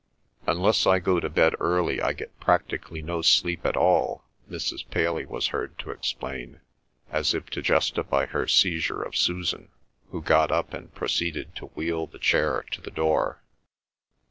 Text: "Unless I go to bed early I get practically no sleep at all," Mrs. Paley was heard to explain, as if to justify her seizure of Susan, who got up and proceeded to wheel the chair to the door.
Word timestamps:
"Unless 0.47 0.87
I 0.87 0.97
go 0.97 1.19
to 1.19 1.29
bed 1.29 1.53
early 1.59 2.01
I 2.01 2.13
get 2.13 2.39
practically 2.39 3.03
no 3.03 3.21
sleep 3.21 3.63
at 3.67 3.77
all," 3.77 4.23
Mrs. 4.49 4.83
Paley 4.89 5.27
was 5.27 5.49
heard 5.49 5.77
to 5.77 5.91
explain, 5.91 6.59
as 7.11 7.35
if 7.35 7.51
to 7.51 7.61
justify 7.61 8.25
her 8.25 8.47
seizure 8.47 9.03
of 9.03 9.15
Susan, 9.15 9.69
who 10.09 10.23
got 10.23 10.51
up 10.51 10.73
and 10.73 10.91
proceeded 10.95 11.55
to 11.57 11.67
wheel 11.75 12.07
the 12.07 12.17
chair 12.17 12.65
to 12.71 12.81
the 12.81 12.89
door. 12.89 13.43